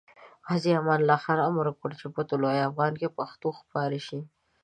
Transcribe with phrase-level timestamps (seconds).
[0.47, 4.19] غازي امان الله خان امر وکړ چې په طلوع افغان کې پښتو خپاره شي.